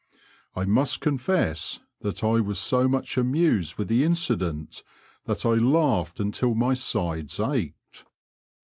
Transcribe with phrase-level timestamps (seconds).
[0.53, 4.81] 1 must confess that I was so much amused with the incident
[5.25, 8.05] that I laughed until my sides ached.